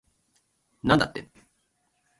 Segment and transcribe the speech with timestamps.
[0.83, 1.29] なんだって